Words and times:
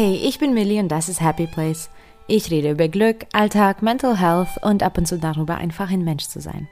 Hey, 0.00 0.14
ich 0.14 0.38
bin 0.38 0.54
Millie 0.54 0.80
und 0.80 0.90
das 0.90 1.08
ist 1.08 1.20
Happy 1.20 1.48
Place. 1.48 1.90
Ich 2.28 2.52
rede 2.52 2.70
über 2.70 2.86
Glück, 2.86 3.26
Alltag, 3.32 3.82
Mental 3.82 4.16
Health 4.16 4.50
und 4.62 4.84
ab 4.84 4.96
und 4.96 5.08
zu 5.08 5.18
darüber, 5.18 5.56
einfach 5.56 5.90
ein 5.90 6.04
Mensch 6.04 6.28
zu 6.28 6.40
sein. 6.40 6.68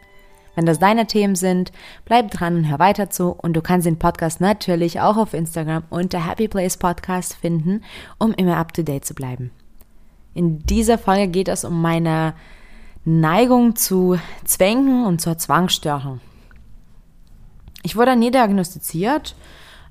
Wenn 0.54 0.64
das 0.64 0.78
deine 0.78 1.08
Themen 1.08 1.34
sind, 1.34 1.72
bleib 2.04 2.30
dran 2.30 2.54
und 2.54 2.70
hör 2.70 2.78
weiter 2.78 3.10
zu 3.10 3.32
und 3.32 3.54
du 3.54 3.62
kannst 3.62 3.84
den 3.84 3.98
Podcast 3.98 4.40
natürlich 4.40 5.00
auch 5.00 5.16
auf 5.16 5.34
Instagram 5.34 5.82
unter 5.90 6.24
Happy 6.24 6.46
Place 6.46 6.76
Podcast 6.76 7.34
finden, 7.34 7.82
um 8.18 8.32
immer 8.32 8.58
up 8.58 8.72
to 8.72 8.84
date 8.84 9.04
zu 9.04 9.12
bleiben. 9.12 9.50
In 10.32 10.60
dieser 10.60 10.96
Folge 10.96 11.26
geht 11.26 11.48
es 11.48 11.64
um 11.64 11.82
meine 11.82 12.32
Neigung 13.04 13.74
zu 13.74 14.20
Zwängen 14.44 15.04
und 15.04 15.20
zur 15.20 15.36
Zwangsstörung. 15.36 16.20
Ich 17.82 17.96
wurde 17.96 18.14
nie 18.14 18.30
diagnostiziert, 18.30 19.34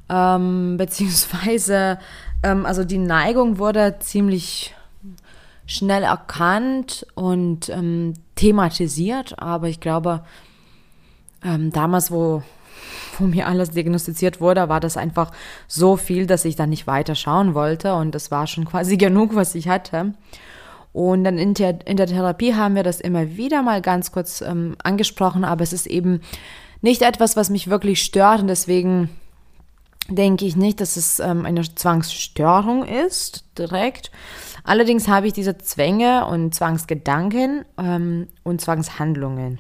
ähm, 0.07 0.75
beziehungsweise, 0.77 1.99
ähm, 2.45 2.65
also 2.65 2.83
die 2.85 2.99
Neigung 2.99 3.57
wurde 3.57 3.97
ziemlich 3.99 4.75
schnell 5.65 6.03
erkannt 6.03 7.07
und 7.15 7.69
ähm, 7.69 8.13
thematisiert, 8.35 9.39
aber 9.39 9.67
ich 9.67 9.79
glaube, 9.79 10.23
ähm, 11.43 11.71
damals, 11.71 12.11
wo, 12.11 12.43
wo 13.17 13.25
mir 13.25 13.47
alles 13.47 13.71
diagnostiziert 13.71 14.39
wurde, 14.39 14.69
war 14.69 14.79
das 14.79 14.95
einfach 14.95 15.31
so 15.67 15.97
viel, 15.97 16.27
dass 16.27 16.45
ich 16.45 16.55
dann 16.55 16.69
nicht 16.69 16.85
weiter 16.85 17.15
schauen 17.15 17.55
wollte 17.55 17.95
und 17.95 18.13
das 18.13 18.29
war 18.29 18.45
schon 18.45 18.65
quasi 18.65 18.95
genug, 19.05 19.35
was 19.35 19.55
ich 19.55 19.67
hatte. 19.67 20.13
Und 20.93 21.25
dann 21.25 21.37
in 21.37 21.55
der, 21.55 21.85
in 21.87 21.97
der 21.97 22.07
Therapie 22.07 22.53
haben 22.53 22.75
wir 22.75 22.83
das 22.83 23.01
immer 23.01 23.35
wieder 23.35 23.63
mal 23.63 23.81
ganz 23.81 24.11
kurz 24.11 24.41
ähm, 24.41 24.77
angesprochen, 24.83 25.43
aber 25.43 25.63
es 25.63 25.73
ist 25.73 25.87
eben 25.87 26.21
nicht 26.81 27.01
etwas, 27.01 27.35
was 27.35 27.49
mich 27.49 27.69
wirklich 27.69 28.03
stört 28.03 28.41
und 28.41 28.47
deswegen 28.47 29.09
denke 30.07 30.45
ich 30.45 30.55
nicht, 30.55 30.81
dass 30.81 30.97
es 30.97 31.19
ähm, 31.19 31.45
eine 31.45 31.63
Zwangsstörung 31.63 32.85
ist, 32.85 33.45
direkt. 33.57 34.11
Allerdings 34.63 35.07
habe 35.07 35.27
ich 35.27 35.33
diese 35.33 35.57
Zwänge 35.57 36.25
und 36.25 36.53
Zwangsgedanken 36.53 37.65
ähm, 37.77 38.27
und 38.43 38.61
Zwangshandlungen. 38.61 39.59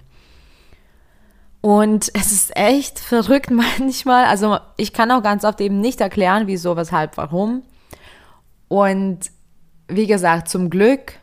Und 1.61 2.11
es 2.13 2.31
ist 2.31 2.55
echt 2.55 2.99
verrückt 2.99 3.49
manchmal. 3.79 4.25
Also 4.25 4.59
ich 4.77 4.93
kann 4.93 5.11
auch 5.11 5.23
ganz 5.23 5.43
oft 5.43 5.59
eben 5.61 5.81
nicht 5.81 6.01
erklären, 6.01 6.47
wieso, 6.47 6.77
weshalb, 6.77 7.17
warum. 7.17 7.63
Und 8.67 9.31
wie 9.87 10.07
gesagt, 10.07 10.49
zum 10.49 10.69
Glück 10.69 11.13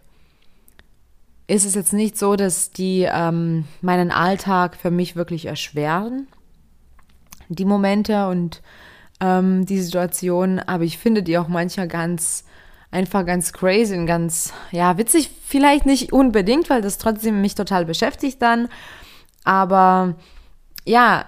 ist 1.47 1.65
es 1.65 1.75
jetzt 1.75 1.93
nicht 1.93 2.19
so, 2.19 2.37
dass 2.37 2.71
die 2.71 3.09
ähm, 3.13 3.67
meinen 3.83 4.11
Alltag 4.11 4.77
für 4.77 4.91
mich 4.91 5.17
wirklich 5.17 5.47
erschweren. 5.47 6.29
Die 7.49 7.65
Momente 7.65 8.29
und 8.29 8.63
ähm, 9.23 9.65
die 9.65 9.81
Situation, 9.81 10.59
aber 10.59 10.83
ich 10.83 10.99
finde 10.99 11.23
die 11.23 11.39
auch 11.39 11.49
manchmal 11.49 11.87
ganz 11.87 12.45
einfach 12.91 13.25
ganz 13.25 13.53
crazy 13.53 13.97
und 13.97 14.07
ganz, 14.07 14.53
ja, 14.71 14.99
witzig, 14.99 15.31
vielleicht 15.45 15.87
nicht 15.87 16.13
unbedingt, 16.13 16.69
weil 16.69 16.83
das 16.83 16.99
trotzdem 16.99 17.41
mich 17.41 17.55
total 17.55 17.87
beschäftigt 17.87 18.43
dann. 18.43 18.69
Aber 19.45 20.17
ja, 20.85 21.25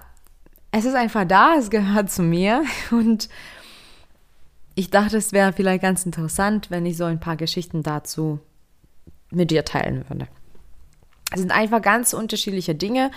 es 0.72 0.84
ist 0.84 0.94
einfach 0.94 1.24
da, 1.24 1.54
es 1.56 1.70
gehört 1.70 2.10
zu 2.10 2.22
mir 2.22 2.64
und 2.90 3.28
ich 4.74 4.90
dachte, 4.90 5.16
es 5.16 5.32
wäre 5.32 5.52
vielleicht 5.52 5.82
ganz 5.82 6.04
interessant, 6.04 6.70
wenn 6.70 6.84
ich 6.84 6.96
so 6.96 7.04
ein 7.04 7.20
paar 7.20 7.36
Geschichten 7.36 7.84
dazu 7.84 8.40
mit 9.30 9.52
dir 9.52 9.64
teilen 9.64 10.04
würde. 10.08 10.26
Es 11.34 11.40
sind 11.40 11.52
einfach 11.52 11.82
ganz 11.82 12.12
unterschiedliche 12.12 12.74
Dinge. 12.74 13.10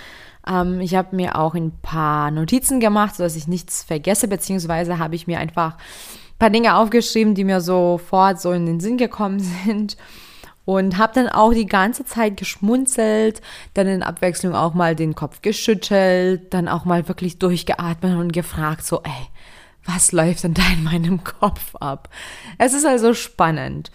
Ähm, 0.47 0.79
ich 0.81 0.95
habe 0.95 1.15
mir 1.15 1.37
auch 1.37 1.53
ein 1.53 1.71
paar 1.81 2.31
Notizen 2.31 2.79
gemacht, 2.79 3.15
sodass 3.15 3.35
ich 3.35 3.47
nichts 3.47 3.83
vergesse, 3.83 4.27
beziehungsweise 4.27 4.99
habe 4.99 5.15
ich 5.15 5.27
mir 5.27 5.39
einfach 5.39 5.73
ein 5.75 6.39
paar 6.39 6.49
Dinge 6.49 6.75
aufgeschrieben, 6.75 7.35
die 7.35 7.43
mir 7.43 7.61
sofort 7.61 8.41
so 8.41 8.51
in 8.51 8.65
den 8.65 8.79
Sinn 8.79 8.97
gekommen 8.97 9.39
sind. 9.65 9.97
Und 10.65 10.97
habe 10.97 11.13
dann 11.13 11.29
auch 11.29 11.53
die 11.53 11.65
ganze 11.65 12.03
Zeit 12.03 12.35
geschmunzelt, 12.35 13.41
dann 13.73 13.87
in 13.87 14.03
Abwechslung 14.03 14.53
auch 14.53 14.73
mal 14.73 14.97
den 14.97 15.15
Kopf 15.15 15.41
geschüttelt, 15.41 16.53
dann 16.53 16.67
auch 16.67 16.83
mal 16.83 17.07
wirklich 17.07 17.39
durchgeatmet 17.39 18.17
und 18.17 18.33
gefragt, 18.33 18.85
so, 18.85 19.01
ey, 19.03 19.27
was 19.85 20.11
läuft 20.11 20.43
denn 20.43 20.53
da 20.53 20.63
in 20.73 20.83
meinem 20.83 21.23
Kopf 21.23 21.73
ab? 21.77 22.09
Es 22.57 22.73
ist 22.73 22.85
also 22.85 23.13
spannend. 23.13 23.91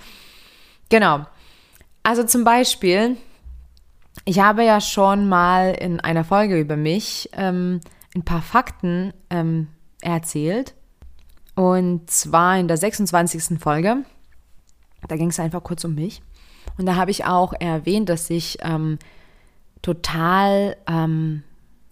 Genau. 0.88 1.26
Also 2.02 2.24
zum 2.24 2.42
Beispiel, 2.42 3.16
ich 4.24 4.38
habe 4.38 4.64
ja 4.64 4.80
schon 4.80 5.28
mal 5.28 5.72
in 5.72 6.00
einer 6.00 6.24
Folge 6.24 6.58
über 6.58 6.76
mich 6.76 7.30
ähm, 7.32 7.80
ein 8.14 8.22
paar 8.22 8.42
Fakten 8.42 9.12
ähm, 9.30 9.68
erzählt. 10.00 10.74
Und 11.54 12.10
zwar 12.10 12.58
in 12.58 12.68
der 12.68 12.76
26. 12.76 13.58
Folge. 13.58 14.04
Da 15.08 15.16
ging 15.16 15.28
es 15.30 15.40
einfach 15.40 15.62
kurz 15.62 15.84
um 15.84 15.94
mich. 15.94 16.22
Und 16.78 16.86
da 16.86 16.96
habe 16.96 17.10
ich 17.10 17.24
auch 17.24 17.52
erwähnt, 17.58 18.08
dass 18.08 18.30
ich 18.30 18.58
ähm, 18.62 18.98
total 19.82 20.76
ähm, 20.86 21.42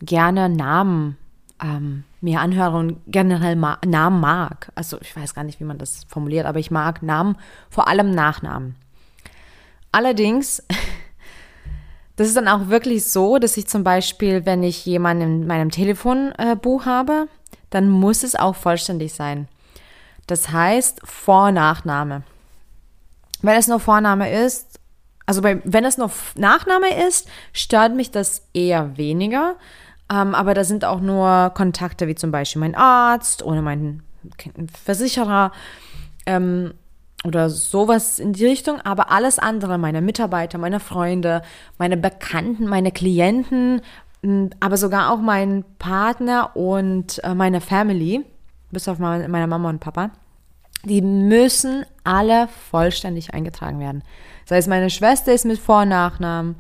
gerne 0.00 0.48
Namen 0.48 1.18
ähm, 1.62 2.04
mir 2.20 2.40
anhöre 2.40 2.78
und 2.78 3.00
generell 3.06 3.56
ma 3.56 3.78
Namen 3.84 4.20
mag. 4.20 4.70
Also 4.74 4.98
ich 5.00 5.14
weiß 5.14 5.34
gar 5.34 5.44
nicht, 5.44 5.60
wie 5.60 5.64
man 5.64 5.78
das 5.78 6.04
formuliert, 6.04 6.46
aber 6.46 6.58
ich 6.58 6.70
mag 6.70 7.02
Namen, 7.02 7.36
vor 7.68 7.88
allem 7.88 8.12
Nachnamen. 8.12 8.76
Allerdings 9.92 10.62
Das 12.20 12.28
ist 12.28 12.36
dann 12.36 12.48
auch 12.48 12.68
wirklich 12.68 13.06
so, 13.06 13.38
dass 13.38 13.56
ich 13.56 13.66
zum 13.66 13.82
Beispiel, 13.82 14.44
wenn 14.44 14.62
ich 14.62 14.84
jemanden 14.84 15.22
in 15.22 15.46
meinem 15.46 15.70
Telefonbuch 15.70 16.84
habe, 16.84 17.28
dann 17.70 17.88
muss 17.88 18.24
es 18.24 18.36
auch 18.36 18.56
vollständig 18.56 19.14
sein. 19.14 19.48
Das 20.26 20.52
heißt 20.52 21.00
Vor- 21.02 21.50
Nachname. 21.50 22.24
Wenn 23.40 23.56
es 23.56 23.68
nur 23.68 23.80
Vorname 23.80 24.30
ist, 24.30 24.80
also 25.24 25.40
bei, 25.40 25.62
wenn 25.64 25.86
es 25.86 25.96
nur 25.96 26.10
Nachname 26.34 27.06
ist, 27.08 27.26
stört 27.54 27.94
mich 27.94 28.10
das 28.10 28.42
eher 28.52 28.98
weniger. 28.98 29.56
Ähm, 30.12 30.34
aber 30.34 30.52
da 30.52 30.64
sind 30.64 30.84
auch 30.84 31.00
nur 31.00 31.52
Kontakte 31.54 32.06
wie 32.06 32.16
zum 32.16 32.30
Beispiel 32.30 32.60
mein 32.60 32.74
Arzt 32.74 33.42
oder 33.42 33.62
mein 33.62 34.02
Versicherer. 34.84 35.52
Ähm, 36.26 36.74
oder 37.24 37.50
sowas 37.50 38.18
in 38.18 38.32
die 38.32 38.46
Richtung, 38.46 38.80
aber 38.80 39.10
alles 39.10 39.38
andere, 39.38 39.78
meine 39.78 40.00
Mitarbeiter, 40.00 40.58
meine 40.58 40.80
Freunde, 40.80 41.42
meine 41.78 41.96
Bekannten, 41.96 42.66
meine 42.66 42.92
Klienten, 42.92 43.82
aber 44.60 44.76
sogar 44.76 45.12
auch 45.12 45.20
mein 45.20 45.64
Partner 45.78 46.56
und 46.56 47.22
äh, 47.24 47.34
meine 47.34 47.60
Family, 47.60 48.24
bis 48.70 48.88
auf 48.88 48.98
meine 48.98 49.46
Mama 49.46 49.68
und 49.68 49.80
Papa, 49.80 50.10
die 50.84 51.02
müssen 51.02 51.84
alle 52.04 52.48
vollständig 52.70 53.34
eingetragen 53.34 53.80
werden. 53.80 54.02
Das 54.46 54.56
heißt, 54.56 54.68
meine 54.68 54.90
Schwester 54.90 55.32
ist 55.32 55.44
mit 55.44 55.58
Vor- 55.58 55.82
und 55.82 55.90
Nachnamen, 55.90 56.56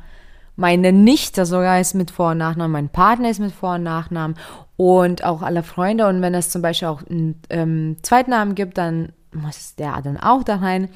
meine 0.56 0.92
Nichte 0.92 1.46
sogar 1.46 1.80
ist 1.80 1.94
mit 1.94 2.10
Vor- 2.10 2.32
und 2.32 2.38
Nachnamen, 2.38 2.72
mein 2.72 2.88
Partner 2.90 3.30
ist 3.30 3.40
mit 3.40 3.52
Vor- 3.52 3.76
und 3.76 3.82
Nachnamen 3.82 4.36
und 4.76 5.24
auch 5.24 5.40
alle 5.40 5.62
Freunde. 5.62 6.06
Und 6.06 6.20
wenn 6.20 6.34
es 6.34 6.50
zum 6.50 6.60
Beispiel 6.60 6.88
auch 6.88 7.02
einen 7.08 7.40
ähm, 7.48 7.96
Zweitnamen 8.02 8.54
gibt, 8.54 8.76
dann 8.76 9.12
muss 9.32 9.74
der 9.76 10.00
dann 10.02 10.16
auch 10.16 10.42
da 10.42 10.56
rein. 10.56 10.88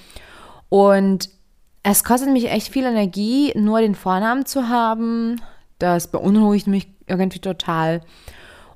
Und 0.68 1.30
es 1.82 2.02
kostet 2.02 2.30
mich 2.30 2.50
echt 2.50 2.68
viel 2.68 2.84
Energie, 2.84 3.52
nur 3.56 3.80
den 3.80 3.94
Vornamen 3.94 4.46
zu 4.46 4.68
haben. 4.68 5.40
Das 5.78 6.10
beunruhigt 6.10 6.66
mich 6.66 6.88
irgendwie 7.06 7.40
total. 7.40 8.00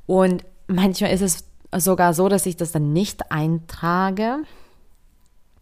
Und 0.06 0.44
manchmal 0.66 1.12
ist 1.12 1.22
es 1.22 1.44
sogar 1.74 2.14
so, 2.14 2.28
dass 2.28 2.46
ich 2.46 2.56
das 2.56 2.72
dann 2.72 2.92
nicht 2.92 3.32
eintrage, 3.32 4.38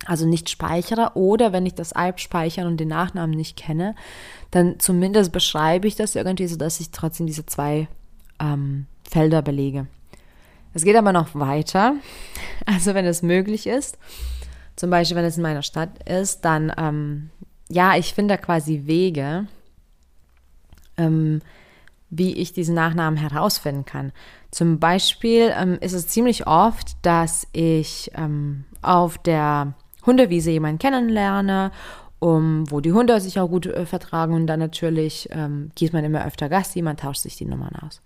also 0.06 0.26
nicht 0.26 0.50
speichere. 0.50 1.12
Oder 1.14 1.52
wenn 1.52 1.66
ich 1.66 1.74
das 1.74 1.94
speichere 2.16 2.66
und 2.66 2.78
den 2.78 2.88
Nachnamen 2.88 3.36
nicht 3.36 3.56
kenne, 3.56 3.94
dann 4.50 4.78
zumindest 4.80 5.32
beschreibe 5.32 5.86
ich 5.86 5.96
das 5.96 6.16
irgendwie, 6.16 6.48
sodass 6.48 6.80
ich 6.80 6.90
trotzdem 6.90 7.26
diese 7.26 7.46
zwei 7.46 7.88
ähm, 8.40 8.86
Felder 9.08 9.42
belege. 9.42 9.86
Es 10.76 10.84
geht 10.84 10.96
aber 10.96 11.14
noch 11.14 11.34
weiter. 11.34 11.94
Also 12.66 12.92
wenn 12.92 13.06
es 13.06 13.22
möglich 13.22 13.66
ist, 13.66 13.96
zum 14.76 14.90
Beispiel 14.90 15.16
wenn 15.16 15.24
es 15.24 15.38
in 15.38 15.42
meiner 15.42 15.62
Stadt 15.62 16.06
ist, 16.06 16.44
dann, 16.44 16.70
ähm, 16.76 17.30
ja, 17.70 17.96
ich 17.96 18.12
finde 18.12 18.36
quasi 18.36 18.82
Wege, 18.84 19.46
ähm, 20.98 21.40
wie 22.10 22.34
ich 22.34 22.52
diesen 22.52 22.74
Nachnamen 22.74 23.18
herausfinden 23.18 23.86
kann. 23.86 24.12
Zum 24.50 24.78
Beispiel 24.78 25.50
ähm, 25.58 25.78
ist 25.80 25.94
es 25.94 26.08
ziemlich 26.08 26.46
oft, 26.46 26.96
dass 27.00 27.46
ich 27.52 28.10
ähm, 28.14 28.64
auf 28.82 29.16
der 29.16 29.72
Hundewiese 30.04 30.50
jemanden 30.50 30.78
kennenlerne, 30.78 31.72
um, 32.18 32.70
wo 32.70 32.80
die 32.80 32.92
Hunde 32.92 33.18
sich 33.22 33.40
auch 33.40 33.48
gut 33.48 33.64
äh, 33.64 33.86
vertragen 33.86 34.34
und 34.34 34.46
dann 34.46 34.60
natürlich 34.60 35.30
ähm, 35.32 35.70
geht 35.74 35.94
man 35.94 36.04
immer 36.04 36.26
öfter 36.26 36.50
Gassi, 36.50 36.82
man 36.82 36.98
tauscht 36.98 37.22
sich 37.22 37.36
die 37.36 37.46
Nummern 37.46 37.76
aus. 37.76 38.02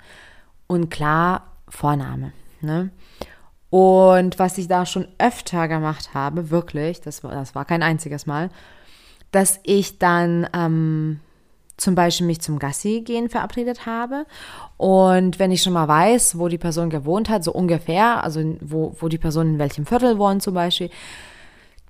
Und 0.68 0.88
klar, 0.88 1.56
Vorname. 1.68 2.32
Ne? 2.62 2.90
Und 3.70 4.38
was 4.38 4.58
ich 4.58 4.66
da 4.66 4.84
schon 4.84 5.06
öfter 5.18 5.68
gemacht 5.68 6.12
habe, 6.12 6.50
wirklich, 6.50 7.00
das 7.00 7.22
war, 7.22 7.30
das 7.30 7.54
war 7.54 7.64
kein 7.64 7.82
einziges 7.82 8.26
Mal, 8.26 8.50
dass 9.30 9.60
ich 9.62 9.98
dann 9.98 10.48
ähm, 10.52 11.20
zum 11.80 11.94
Beispiel 11.94 12.26
mich 12.26 12.40
zum 12.40 12.58
Gassi 12.58 13.02
gehen 13.04 13.28
verabredet 13.28 13.86
habe. 13.86 14.26
Und 14.76 15.38
wenn 15.38 15.52
ich 15.52 15.62
schon 15.62 15.72
mal 15.72 15.88
weiß, 15.88 16.38
wo 16.38 16.48
die 16.48 16.58
Person 16.58 16.90
gewohnt 16.90 17.28
hat, 17.28 17.42
so 17.42 17.52
ungefähr, 17.52 18.22
also 18.22 18.56
wo, 18.60 18.94
wo 19.00 19.08
die 19.08 19.18
Person 19.18 19.54
in 19.54 19.58
welchem 19.58 19.86
Viertel 19.86 20.18
wohnt 20.18 20.42
zum 20.42 20.54
Beispiel, 20.54 20.90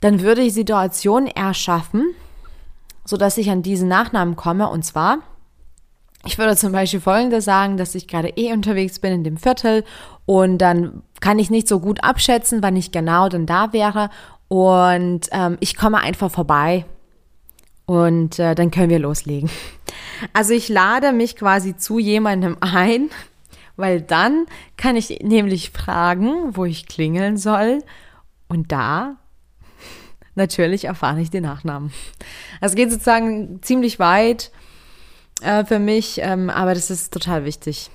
dann 0.00 0.20
würde 0.20 0.42
ich 0.42 0.54
Situationen 0.54 1.28
erschaffen, 1.28 2.14
sodass 3.04 3.38
ich 3.38 3.50
an 3.50 3.62
diesen 3.62 3.88
Nachnamen 3.88 4.36
komme. 4.36 4.68
Und 4.68 4.84
zwar, 4.84 5.18
ich 6.24 6.38
würde 6.38 6.56
zum 6.56 6.72
Beispiel 6.72 7.00
Folgendes 7.00 7.44
sagen, 7.44 7.76
dass 7.76 7.94
ich 7.94 8.08
gerade 8.08 8.28
eh 8.36 8.52
unterwegs 8.52 8.98
bin 8.98 9.12
in 9.12 9.24
dem 9.24 9.36
Viertel 9.36 9.84
und 10.30 10.58
dann 10.58 11.02
kann 11.18 11.40
ich 11.40 11.50
nicht 11.50 11.66
so 11.66 11.80
gut 11.80 12.04
abschätzen, 12.04 12.62
wann 12.62 12.76
ich 12.76 12.92
genau 12.92 13.28
dann 13.28 13.46
da 13.46 13.72
wäre. 13.72 14.10
Und 14.46 15.22
ähm, 15.32 15.56
ich 15.58 15.76
komme 15.76 15.98
einfach 15.98 16.30
vorbei 16.30 16.84
und 17.84 18.38
äh, 18.38 18.54
dann 18.54 18.70
können 18.70 18.90
wir 18.90 19.00
loslegen. 19.00 19.50
Also 20.32 20.52
ich 20.52 20.68
lade 20.68 21.12
mich 21.12 21.34
quasi 21.34 21.76
zu 21.76 21.98
jemandem 21.98 22.58
ein, 22.60 23.08
weil 23.74 24.02
dann 24.02 24.46
kann 24.76 24.94
ich 24.94 25.18
nämlich 25.20 25.70
fragen, 25.70 26.56
wo 26.56 26.64
ich 26.64 26.86
klingeln 26.86 27.36
soll. 27.36 27.82
Und 28.46 28.70
da 28.70 29.16
natürlich 30.36 30.84
erfahre 30.84 31.20
ich 31.22 31.30
den 31.30 31.42
Nachnamen. 31.42 31.90
Also 32.60 32.74
es 32.74 32.76
geht 32.76 32.92
sozusagen 32.92 33.62
ziemlich 33.62 33.98
weit 33.98 34.52
äh, 35.40 35.64
für 35.64 35.80
mich, 35.80 36.20
ähm, 36.22 36.50
aber 36.50 36.74
das 36.74 36.88
ist 36.88 37.12
total 37.12 37.44
wichtig. 37.44 37.90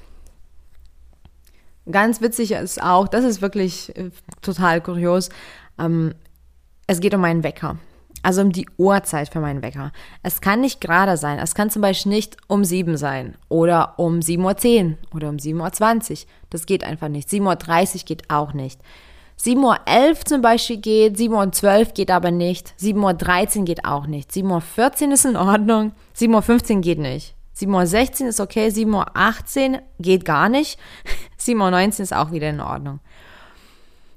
Ganz 1.90 2.22
witzig 2.22 2.52
ist 2.52 2.82
auch, 2.82 3.08
das 3.08 3.24
ist 3.24 3.42
wirklich 3.42 3.96
äh, 3.96 4.10
total 4.42 4.82
kurios, 4.82 5.30
ähm, 5.80 6.14
es 6.88 7.00
geht 7.00 7.14
um 7.14 7.22
meinen 7.22 7.44
Wecker. 7.44 7.78
Also 8.24 8.42
um 8.42 8.52
die 8.52 8.68
Uhrzeit 8.78 9.30
für 9.30 9.40
meinen 9.40 9.62
Wecker. 9.62 9.92
Es 10.24 10.42
kann 10.42 10.62
nicht 10.62 10.82
gerade 10.82 11.16
sein. 11.16 11.38
Es 11.38 11.54
kann 11.54 11.70
zum 11.70 11.84
Beispiel 11.84 12.12
nicht 12.12 12.38
um 12.48 12.66
sieben 12.66 12.98
sein 12.98 13.36
oder 13.50 14.00
um 14.00 14.20
7.10 14.20 14.86
Uhr 14.86 14.98
oder 15.14 15.30
um 15.30 15.36
7.20 15.36 16.12
Uhr. 16.12 16.18
Das 16.50 16.66
geht 16.66 16.84
einfach 16.84 17.08
nicht. 17.08 17.30
7.30 17.30 17.96
Uhr 17.96 18.02
geht 18.06 18.30
auch 18.32 18.54
nicht. 18.54 18.80
7.11 19.40 20.10
Uhr 20.10 20.16
zum 20.26 20.42
Beispiel 20.42 20.78
geht, 20.78 21.18
7.12 21.18 21.80
Uhr 21.80 21.86
geht 21.94 22.12
aber 22.12 22.32
nicht, 22.32 22.74
7.13 22.80 23.60
Uhr 23.60 23.66
geht 23.66 23.86
auch 23.86 24.08
nicht, 24.08 24.32
7.14 24.32 25.08
Uhr 25.08 25.14
ist 25.14 25.26
in 25.26 25.36
Ordnung, 25.36 25.92
7.15 26.18 26.76
Uhr 26.76 26.82
geht 26.82 27.00
nicht, 27.00 27.36
7.16 27.58 28.22
Uhr 28.22 28.28
ist 28.30 28.40
okay, 28.40 28.68
7.18 28.70 29.74
Uhr 29.74 29.82
geht 30.00 30.26
gar 30.26 30.50
nicht, 30.50 30.80
7.19 31.46 32.00
Uhr 32.00 32.04
ist 32.04 32.14
auch 32.14 32.32
wieder 32.32 32.50
in 32.50 32.60
Ordnung. 32.60 33.00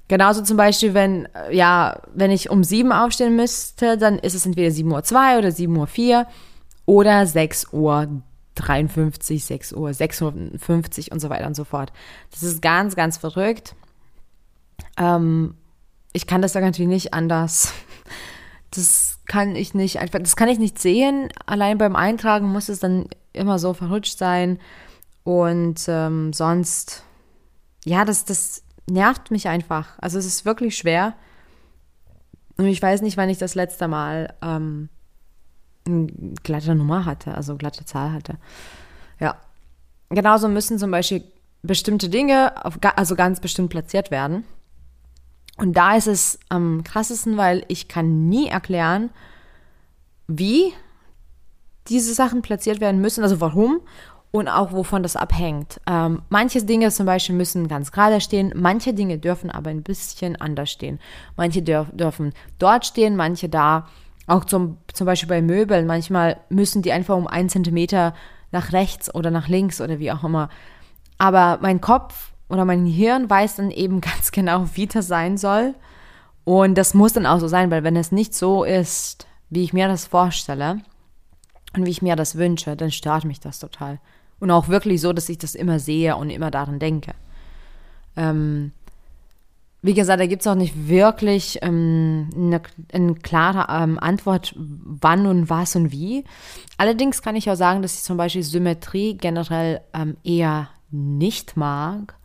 Genauso 0.07 0.41
zum 0.41 0.57
Beispiel, 0.57 0.93
wenn, 0.95 1.27
ja, 1.51 2.01
wenn 2.13 2.31
ich 2.31 2.49
um 2.49 2.63
7 2.63 2.89
Uhr 2.89 3.03
aufstehen 3.05 3.35
müsste, 3.35 3.97
dann 3.97 4.17
ist 4.17 4.33
es 4.33 4.45
entweder 4.45 4.69
7.02 4.69 5.33
Uhr 5.33 5.37
oder 5.37 5.49
7.04 5.49 6.19
Uhr 6.19 6.27
oder 6.85 7.25
6 7.27 7.73
Uhr 7.73 8.07
53, 8.55 9.45
6 9.45 9.73
Uhr, 9.73 9.89
6.50 9.89 11.07
Uhr 11.07 11.13
und 11.13 11.19
so 11.19 11.29
weiter 11.29 11.47
und 11.47 11.55
so 11.55 11.63
fort. 11.63 11.93
Das 12.31 12.43
ist 12.43 12.61
ganz, 12.61 12.95
ganz 12.95 13.17
verrückt. 13.17 13.75
Ähm, 14.97 15.55
ich 16.11 16.27
kann 16.27 16.41
das 16.41 16.53
ja 16.53 16.61
natürlich 16.61 16.89
nicht 16.89 17.13
anders. 17.13 17.73
Das 18.71 19.17
kann 19.25 19.55
ich 19.55 19.73
nicht 19.73 19.97
einfach, 19.97 20.19
das 20.19 20.35
kann 20.35 20.47
ich 20.47 20.59
nicht 20.59 20.77
sehen. 20.77 21.29
Allein 21.47 21.79
beim 21.79 21.95
Eintragen 21.95 22.47
muss 22.47 22.69
es 22.69 22.79
dann 22.79 23.07
immer 23.33 23.57
so 23.57 23.73
verrutscht 23.73 24.19
sein. 24.19 24.59
Und 25.23 25.85
ähm, 25.87 26.33
sonst, 26.33 27.03
ja, 27.85 28.05
das, 28.05 28.25
das 28.25 28.63
nervt 28.89 29.31
mich 29.31 29.47
einfach. 29.47 29.97
Also 29.99 30.17
es 30.19 30.25
ist 30.25 30.45
wirklich 30.45 30.77
schwer. 30.77 31.15
Und 32.57 32.65
ich 32.65 32.81
weiß 32.81 33.01
nicht, 33.01 33.17
wann 33.17 33.29
ich 33.29 33.37
das 33.37 33.55
letzte 33.55 33.87
Mal 33.87 34.33
ähm, 34.41 34.89
eine 35.87 36.07
glatte 36.43 36.75
Nummer 36.75 37.05
hatte, 37.05 37.33
also 37.33 37.55
glatte 37.55 37.85
Zahl 37.85 38.11
hatte. 38.11 38.37
Ja. 39.19 39.37
Genauso 40.09 40.49
müssen 40.49 40.79
zum 40.79 40.91
Beispiel 40.91 41.23
bestimmte 41.61 42.09
Dinge, 42.09 42.65
auf, 42.65 42.79
also 42.95 43.15
ganz 43.15 43.39
bestimmt 43.39 43.69
platziert 43.69 44.11
werden. 44.11 44.43
Und 45.57 45.73
da 45.73 45.95
ist 45.95 46.07
es 46.07 46.39
am 46.49 46.83
krassesten, 46.83 47.37
weil 47.37 47.65
ich 47.67 47.87
kann 47.87 48.29
nie 48.29 48.47
erklären, 48.47 49.09
wie 50.27 50.73
diese 51.87 52.13
Sachen 52.13 52.41
platziert 52.41 52.79
werden 52.79 53.01
müssen, 53.01 53.23
also 53.23 53.41
warum 53.41 53.81
und 54.31 54.47
auch 54.47 54.71
wovon 54.71 55.01
das 55.01 55.15
abhängt. 55.15 55.81
Ähm, 55.87 56.21
manche 56.29 56.63
Dinge 56.63 56.91
zum 56.91 57.05
Beispiel 57.05 57.35
müssen 57.35 57.67
ganz 57.67 57.91
gerade 57.91 58.21
stehen, 58.21 58.53
manche 58.55 58.93
Dinge 58.93 59.17
dürfen 59.17 59.49
aber 59.49 59.71
ein 59.71 59.83
bisschen 59.83 60.35
anders 60.35 60.69
stehen. 60.69 60.99
Manche 61.35 61.61
dürf, 61.61 61.87
dürfen 61.91 62.33
dort 62.59 62.85
stehen, 62.85 63.15
manche 63.15 63.49
da. 63.49 63.87
Auch 64.27 64.45
zum, 64.45 64.77
zum 64.93 65.05
Beispiel 65.05 65.29
bei 65.29 65.41
Möbeln, 65.41 65.87
manchmal 65.87 66.37
müssen 66.49 66.83
die 66.83 66.91
einfach 66.91 67.17
um 67.17 67.25
einen 67.25 67.49
Zentimeter 67.49 68.13
nach 68.51 68.71
rechts 68.71 69.13
oder 69.13 69.31
nach 69.31 69.47
links 69.47 69.81
oder 69.81 69.99
wie 69.99 70.11
auch 70.11 70.23
immer. 70.23 70.49
Aber 71.17 71.57
mein 71.61 71.81
Kopf 71.81 72.31
oder 72.49 72.65
mein 72.65 72.85
Hirn 72.85 73.29
weiß 73.29 73.55
dann 73.55 73.71
eben 73.71 74.01
ganz 74.01 74.31
genau, 74.31 74.65
wie 74.73 74.85
das 74.85 75.07
sein 75.07 75.37
soll. 75.37 75.73
Und 76.43 76.77
das 76.77 76.93
muss 76.93 77.13
dann 77.13 77.25
auch 77.25 77.39
so 77.39 77.47
sein, 77.47 77.71
weil 77.71 77.83
wenn 77.83 77.95
es 77.95 78.11
nicht 78.11 78.35
so 78.35 78.63
ist, 78.63 79.27
wie 79.49 79.63
ich 79.63 79.73
mir 79.73 79.87
das 79.87 80.05
vorstelle 80.05 80.81
und 81.75 81.85
wie 81.85 81.91
ich 81.91 82.01
mir 82.01 82.15
das 82.15 82.35
wünsche, 82.35 82.75
dann 82.75 82.91
stört 82.91 83.25
mich 83.25 83.39
das 83.39 83.59
total. 83.59 83.99
Und 84.39 84.51
auch 84.51 84.69
wirklich 84.69 85.01
so, 85.01 85.13
dass 85.13 85.29
ich 85.29 85.37
das 85.37 85.55
immer 85.55 85.79
sehe 85.79 86.15
und 86.15 86.29
immer 86.29 86.51
daran 86.51 86.79
denke. 86.79 87.13
Ähm, 88.15 88.71
wie 89.81 89.93
gesagt, 89.93 90.19
da 90.19 90.25
gibt 90.25 90.41
es 90.41 90.47
auch 90.47 90.55
nicht 90.55 90.89
wirklich 90.89 91.59
ähm, 91.61 92.29
eine, 92.35 92.61
eine, 92.91 93.15
klare 93.15 93.67
ähm, 93.83 93.97
Antwort, 93.97 94.53
wann 94.57 95.25
und 95.25 95.49
was 95.49 95.75
und 95.75 95.91
wie. 95.91 96.25
Allerdings 96.77 97.21
kann 97.21 97.37
ich 97.37 97.49
auch 97.49 97.55
sagen, 97.55 97.81
dass 97.81 97.93
ich 97.93 98.03
zum 98.03 98.17
Beispiel 98.17 98.43
Symmetrie 98.43 99.15
generell 99.15 99.81
ähm, 99.93 100.17
eher 100.23 100.69
nicht 100.91 101.55
mag. 101.55 102.15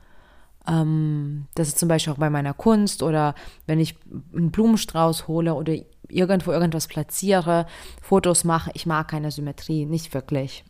Ähm, 0.67 1.47
das 1.55 1.69
ist 1.69 1.79
zum 1.79 1.89
Beispiel 1.89 2.13
auch 2.13 2.19
bei 2.19 2.31
meiner 2.31 2.55
Kunst 2.55 3.05
oder 3.05 3.37
wenn 3.67 3.79
ich 3.79 3.95
einen 4.35 4.51
Blumenstrauß 4.51 5.29
hole 5.29 5.55
oder 5.55 5.75
irgendwo 6.09 6.51
irgendwas 6.51 6.89
platziere, 6.89 7.67
Fotos 8.03 8.43
mache. 8.43 8.73
Ich 8.75 8.85
mag 8.85 9.09
keine 9.09 9.31
Symmetrie, 9.31 9.87
nicht 9.87 10.13
wirklich. 10.13 10.65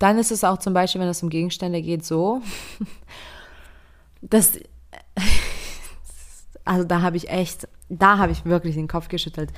Dann 0.00 0.18
ist 0.18 0.32
es 0.32 0.44
auch 0.44 0.58
zum 0.58 0.72
Beispiel, 0.72 1.00
wenn 1.00 1.08
es 1.08 1.22
um 1.22 1.28
Gegenstände 1.28 1.82
geht, 1.82 2.04
so, 2.04 2.40
dass, 4.22 4.58
also 6.64 6.84
da 6.84 7.02
habe 7.02 7.18
ich 7.18 7.28
echt, 7.28 7.68
da 7.90 8.16
habe 8.18 8.32
ich 8.32 8.44
wirklich 8.46 8.74
den 8.74 8.88
Kopf 8.88 9.08
geschüttelt. 9.08 9.52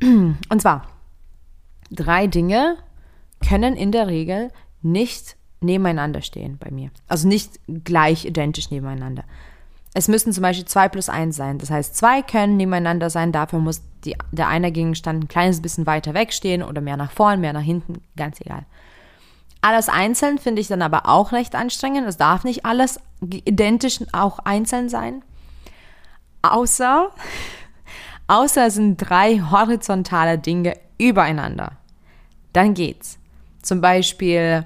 Und 0.00 0.62
zwar, 0.62 0.86
drei 1.90 2.28
Dinge 2.28 2.76
können 3.46 3.76
in 3.76 3.90
der 3.90 4.06
Regel 4.06 4.52
nicht 4.82 5.36
nebeneinander 5.60 6.22
stehen 6.22 6.58
bei 6.58 6.70
mir. 6.70 6.90
Also 7.08 7.26
nicht 7.26 7.58
gleich 7.66 8.24
identisch 8.24 8.70
nebeneinander. 8.70 9.24
Es 9.94 10.06
müssen 10.06 10.32
zum 10.32 10.42
Beispiel 10.42 10.66
zwei 10.66 10.88
plus 10.88 11.08
eins 11.08 11.34
sein. 11.34 11.58
Das 11.58 11.70
heißt, 11.70 11.96
zwei 11.96 12.22
können 12.22 12.56
nebeneinander 12.56 13.10
sein. 13.10 13.32
Dafür 13.32 13.58
muss 13.58 13.82
die, 14.04 14.14
der 14.30 14.46
eine 14.46 14.70
Gegenstand 14.70 15.24
ein 15.24 15.28
kleines 15.28 15.60
bisschen 15.60 15.86
weiter 15.86 16.14
wegstehen 16.14 16.62
oder 16.62 16.80
mehr 16.80 16.96
nach 16.96 17.10
vorn, 17.10 17.40
mehr 17.40 17.52
nach 17.52 17.62
hinten. 17.62 18.02
Ganz 18.16 18.40
egal. 18.40 18.64
Alles 19.66 19.88
einzeln 19.88 20.38
finde 20.38 20.60
ich 20.60 20.68
dann 20.68 20.80
aber 20.80 21.08
auch 21.08 21.32
recht 21.32 21.56
anstrengend. 21.56 22.06
Es 22.06 22.16
darf 22.16 22.44
nicht 22.44 22.64
alles 22.64 23.00
identisch 23.20 23.98
auch 24.12 24.38
einzeln 24.38 24.88
sein. 24.88 25.24
Außer, 26.42 27.10
außer 28.28 28.66
es 28.68 28.74
sind 28.74 28.98
drei 28.98 29.40
horizontale 29.40 30.38
Dinge 30.38 30.74
übereinander. 30.98 31.72
Dann 32.52 32.74
geht's. 32.74 33.18
Zum 33.60 33.80
Beispiel 33.80 34.64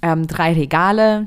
ähm, 0.00 0.28
drei 0.28 0.52
Regale 0.52 1.26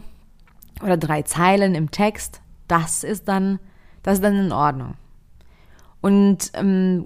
oder 0.81 0.95
drei 0.95 1.23
Zeilen 1.23 1.75
im 1.75 1.91
Text, 1.91 2.39
das 2.69 3.03
ist 3.03 3.27
dann, 3.27 3.59
das 4.01 4.13
ist 4.13 4.23
dann 4.23 4.37
in 4.37 4.53
Ordnung. 4.53 4.93
Und 5.99 6.51
ähm, 6.53 7.05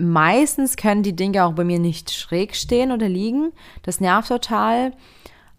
meistens 0.00 0.76
können 0.76 1.02
die 1.02 1.14
Dinge 1.14 1.44
auch 1.44 1.52
bei 1.52 1.64
mir 1.64 1.78
nicht 1.78 2.10
schräg 2.10 2.56
stehen 2.56 2.92
oder 2.92 3.08
liegen. 3.08 3.52
Das 3.82 4.00
nervt 4.00 4.28
total, 4.28 4.92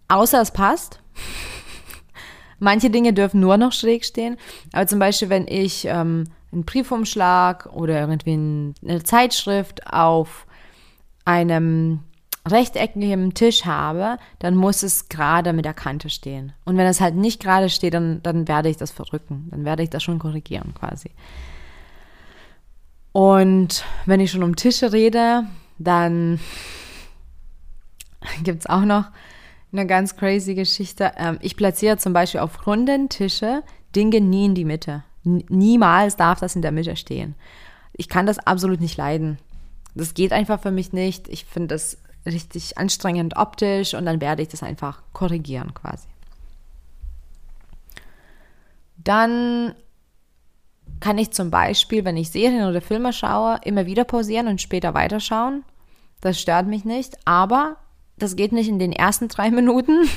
außer 0.08 0.42
es 0.42 0.52
passt. 0.52 1.00
Manche 2.60 2.90
Dinge 2.90 3.14
dürfen 3.14 3.40
nur 3.40 3.58
noch 3.58 3.72
schräg 3.72 4.06
stehen. 4.06 4.38
Aber 4.72 4.86
zum 4.88 5.00
Beispiel, 5.00 5.30
wenn 5.30 5.48
ich 5.48 5.86
ähm, 5.86 6.26
einen 6.52 6.66
Briefumschlag 6.66 7.68
oder 7.74 8.00
irgendwie 8.00 8.74
eine 8.84 9.04
Zeitschrift 9.04 9.88
auf 9.92 10.46
einem 11.26 12.02
rechteckigen 12.48 13.34
Tisch 13.34 13.66
habe, 13.66 14.18
dann 14.40 14.56
muss 14.56 14.84
es 14.84 15.10
gerade 15.10 15.54
mit 15.54 15.66
der 15.66 15.74
Kante 15.74 16.10
stehen. 16.10 16.54
Und 16.66 16.78
wenn 16.78 16.88
es 16.88 17.00
halt 17.00 17.16
nicht 17.16 17.42
gerade 17.42 17.70
steht, 17.70 17.94
dann, 17.94 18.22
dann 18.24 18.48
werde 18.48 18.70
ich 18.70 18.78
das 18.78 18.92
verrücken. 18.92 19.48
Dann 19.52 19.64
werde 19.64 19.84
ich 19.84 19.90
das 19.90 20.04
schon 20.04 20.20
korrigieren 20.20 20.74
quasi. 20.74 21.12
Und 23.12 23.84
wenn 24.06 24.20
ich 24.20 24.32
schon 24.32 24.44
um 24.44 24.56
Tische 24.56 24.94
rede, 24.94 25.46
dann 25.78 26.40
gibt 28.44 28.62
es 28.62 28.66
auch 28.68 28.86
noch 28.86 29.06
eine 29.72 29.88
ganz 29.88 30.16
crazy 30.16 30.56
Geschichte. 30.56 31.12
Ähm, 31.18 31.38
ich 31.42 31.58
platziere 31.58 31.98
zum 31.98 32.14
Beispiel 32.14 32.42
auf 32.42 32.66
runden 32.68 33.10
Tische 33.10 33.64
Dinge 33.96 34.22
nie 34.22 34.46
in 34.46 34.56
die 34.56 34.66
Mitte. 34.66 35.04
Niemals 35.24 36.16
darf 36.16 36.40
das 36.40 36.56
in 36.56 36.62
der 36.62 36.72
Mitte 36.72 36.96
stehen. 36.96 37.36
Ich 37.94 38.10
kann 38.10 38.26
das 38.26 38.40
absolut 38.40 38.80
nicht 38.80 38.98
leiden. 38.98 39.38
Das 39.94 40.14
geht 40.14 40.32
einfach 40.32 40.62
für 40.62 40.72
mich 40.72 40.94
nicht. 40.94 41.28
Ich 41.28 41.46
finde 41.46 41.76
das 41.76 41.98
richtig 42.26 42.78
anstrengend 42.78 43.36
optisch 43.36 43.94
und 43.94 44.06
dann 44.06 44.22
werde 44.22 44.42
ich 44.42 44.48
das 44.48 44.64
einfach 44.64 45.02
korrigieren 45.14 45.74
quasi. 45.74 46.08
Dann 48.98 49.76
kann 51.02 51.18
ich 51.18 51.32
zum 51.32 51.52
Beispiel, 51.52 52.06
wenn 52.06 52.16
ich 52.16 52.32
Serien 52.32 52.70
oder 52.70 52.80
Filme 52.80 53.12
schaue, 53.12 53.60
immer 53.66 53.86
wieder 53.86 54.06
pausieren 54.06 54.48
und 54.48 54.62
später 54.62 54.94
weiterschauen. 54.94 55.64
Das 56.22 56.40
stört 56.40 56.68
mich 56.68 56.86
nicht, 56.86 57.18
aber 57.26 57.78
das 58.18 58.36
geht 58.36 58.52
nicht 58.54 58.70
in 58.70 58.80
den 58.80 58.94
ersten 58.94 59.28
drei 59.28 59.52
Minuten 59.52 60.08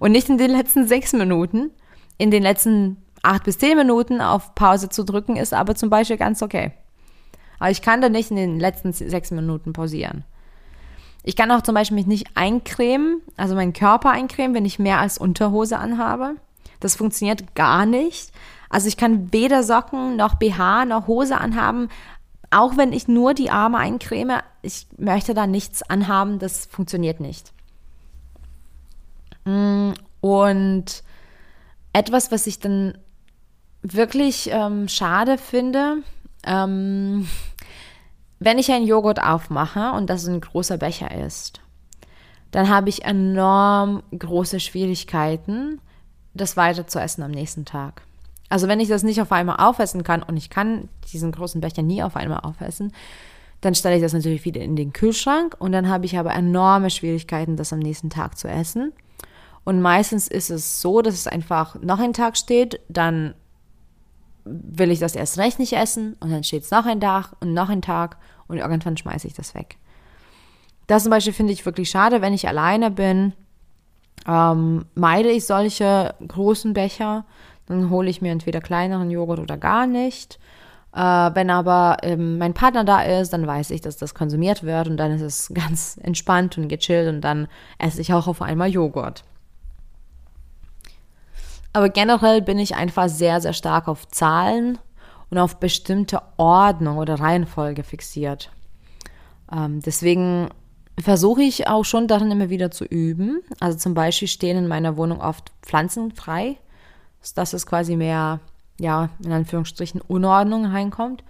und 0.00 0.12
nicht 0.12 0.28
in 0.30 0.38
den 0.38 0.50
letzten 0.50 0.86
sechs 0.86 1.12
Minuten. 1.12 1.70
In 2.16 2.30
den 2.30 2.42
letzten 2.42 2.96
acht 3.22 3.44
bis 3.44 3.58
zehn 3.58 3.76
Minuten 3.76 4.20
auf 4.20 4.54
Pause 4.54 4.88
zu 4.88 5.04
drücken 5.04 5.36
ist 5.36 5.52
aber 5.52 5.74
zum 5.74 5.90
Beispiel 5.90 6.16
ganz 6.16 6.42
okay. 6.42 6.72
Aber 7.58 7.70
ich 7.70 7.82
kann 7.82 8.00
da 8.00 8.08
nicht 8.08 8.30
in 8.30 8.36
den 8.36 8.60
letzten 8.60 8.92
sechs 8.92 9.30
Minuten 9.30 9.72
pausieren. 9.72 10.24
Ich 11.24 11.36
kann 11.36 11.50
auch 11.50 11.62
zum 11.62 11.74
Beispiel 11.74 11.96
mich 11.96 12.06
nicht 12.06 12.28
eincremen, 12.36 13.20
also 13.36 13.54
meinen 13.54 13.72
Körper 13.72 14.10
eincremen, 14.10 14.54
wenn 14.54 14.64
ich 14.64 14.78
mehr 14.78 15.00
als 15.00 15.18
Unterhose 15.18 15.78
anhabe. 15.78 16.36
Das 16.80 16.94
funktioniert 16.94 17.54
gar 17.54 17.86
nicht. 17.86 18.32
Also 18.68 18.88
ich 18.88 18.96
kann 18.96 19.32
weder 19.32 19.62
Socken 19.62 20.16
noch 20.16 20.34
BH 20.34 20.84
noch 20.84 21.06
Hose 21.06 21.38
anhaben, 21.38 21.88
auch 22.50 22.76
wenn 22.76 22.92
ich 22.92 23.08
nur 23.08 23.34
die 23.34 23.50
Arme 23.50 23.78
eincreme. 23.78 24.40
Ich 24.62 24.86
möchte 24.96 25.34
da 25.34 25.46
nichts 25.46 25.82
anhaben, 25.82 26.38
das 26.38 26.66
funktioniert 26.66 27.20
nicht. 27.20 27.52
Mm, 29.44 29.92
und 30.20 31.02
etwas, 31.92 32.30
was 32.30 32.46
ich 32.46 32.58
dann 32.58 32.98
wirklich 33.82 34.50
ähm, 34.52 34.88
schade 34.88 35.38
finde, 35.38 35.98
ähm, 36.44 37.28
wenn 38.38 38.58
ich 38.58 38.70
einen 38.70 38.86
Joghurt 38.86 39.22
aufmache 39.22 39.92
und 39.92 40.08
das 40.08 40.26
ein 40.26 40.40
großer 40.40 40.78
Becher 40.78 41.14
ist, 41.24 41.60
dann 42.50 42.68
habe 42.68 42.88
ich 42.88 43.04
enorm 43.04 44.02
große 44.16 44.60
Schwierigkeiten, 44.60 45.80
das 46.34 46.56
weiter 46.56 46.86
zu 46.86 47.00
essen 47.00 47.22
am 47.22 47.30
nächsten 47.30 47.64
Tag. 47.64 48.02
Also 48.48 48.68
wenn 48.68 48.80
ich 48.80 48.88
das 48.88 49.02
nicht 49.02 49.20
auf 49.20 49.32
einmal 49.32 49.56
aufessen 49.56 50.02
kann 50.02 50.22
und 50.22 50.36
ich 50.36 50.50
kann 50.50 50.88
diesen 51.12 51.32
großen 51.32 51.60
Becher 51.60 51.82
nie 51.82 52.02
auf 52.02 52.16
einmal 52.16 52.40
aufessen, 52.40 52.92
dann 53.60 53.74
stelle 53.74 53.96
ich 53.96 54.02
das 54.02 54.12
natürlich 54.12 54.44
wieder 54.44 54.60
in 54.60 54.76
den 54.76 54.92
Kühlschrank 54.92 55.56
und 55.58 55.72
dann 55.72 55.88
habe 55.88 56.06
ich 56.06 56.18
aber 56.18 56.32
enorme 56.32 56.90
Schwierigkeiten, 56.90 57.56
das 57.56 57.72
am 57.72 57.80
nächsten 57.80 58.08
Tag 58.08 58.38
zu 58.38 58.48
essen. 58.48 58.92
Und 59.64 59.82
meistens 59.82 60.28
ist 60.28 60.50
es 60.50 60.80
so, 60.80 61.02
dass 61.02 61.14
es 61.14 61.26
einfach 61.26 61.74
noch 61.82 61.98
ein 61.98 62.12
Tag 62.12 62.36
steht, 62.36 62.80
dann 62.88 63.34
will 64.44 64.90
ich 64.90 64.98
das 64.98 65.14
erst 65.14 65.36
recht 65.38 65.58
nicht 65.58 65.74
essen 65.74 66.16
und 66.20 66.30
dann 66.30 66.44
steht 66.44 66.62
es 66.62 66.70
noch 66.70 66.86
ein 66.86 67.00
Tag 67.00 67.32
und 67.40 67.52
noch 67.52 67.68
ein 67.68 67.82
Tag 67.82 68.16
und 68.46 68.58
irgendwann 68.58 68.96
schmeiße 68.96 69.26
ich 69.26 69.34
das 69.34 69.54
weg. 69.54 69.76
Das 70.86 71.02
zum 71.02 71.10
Beispiel 71.10 71.34
finde 71.34 71.52
ich 71.52 71.66
wirklich 71.66 71.90
schade, 71.90 72.22
wenn 72.22 72.32
ich 72.32 72.48
alleine 72.48 72.90
bin, 72.90 73.34
ähm, 74.26 74.86
meide 74.94 75.30
ich 75.30 75.44
solche 75.44 76.14
großen 76.26 76.72
Becher, 76.72 77.26
dann 77.68 77.90
hole 77.90 78.08
ich 78.08 78.22
mir 78.22 78.32
entweder 78.32 78.60
kleineren 78.60 79.10
Joghurt 79.10 79.38
oder 79.38 79.56
gar 79.56 79.86
nicht. 79.86 80.38
Äh, 80.94 80.98
wenn 80.98 81.50
aber 81.50 81.98
ähm, 82.02 82.38
mein 82.38 82.54
Partner 82.54 82.84
da 82.84 83.02
ist, 83.02 83.32
dann 83.32 83.46
weiß 83.46 83.70
ich, 83.70 83.82
dass 83.82 83.96
das 83.96 84.14
konsumiert 84.14 84.62
wird 84.62 84.88
und 84.88 84.96
dann 84.96 85.12
ist 85.12 85.22
es 85.22 85.48
ganz 85.54 85.98
entspannt 86.02 86.58
und 86.58 86.68
gechillt 86.68 87.08
und 87.08 87.20
dann 87.20 87.48
esse 87.78 88.00
ich 88.00 88.12
auch 88.12 88.26
auf 88.26 88.42
einmal 88.42 88.70
Joghurt. 88.70 89.24
Aber 91.72 91.90
generell 91.90 92.42
bin 92.42 92.58
ich 92.58 92.74
einfach 92.74 93.08
sehr, 93.08 93.40
sehr 93.40 93.52
stark 93.52 93.88
auf 93.88 94.08
Zahlen 94.08 94.78
und 95.30 95.38
auf 95.38 95.60
bestimmte 95.60 96.22
Ordnung 96.38 96.96
oder 96.96 97.20
Reihenfolge 97.20 97.84
fixiert. 97.84 98.50
Ähm, 99.52 99.80
deswegen 99.80 100.48
versuche 100.98 101.42
ich 101.42 101.68
auch 101.68 101.84
schon 101.84 102.08
darin 102.08 102.30
immer 102.30 102.48
wieder 102.48 102.70
zu 102.70 102.84
üben. 102.84 103.42
Also 103.60 103.78
zum 103.78 103.94
Beispiel 103.94 104.28
stehen 104.28 104.56
in 104.56 104.68
meiner 104.68 104.96
Wohnung 104.96 105.20
oft 105.20 105.52
Pflanzen 105.62 106.12
frei, 106.12 106.56
dass 107.34 107.52
es 107.52 107.66
quasi 107.66 107.96
mehr, 107.96 108.40
ja, 108.78 109.10
in 109.22 109.32
Anführungsstrichen 109.32 110.00
Unordnung 110.00 110.66
reinkommt. 110.66 111.24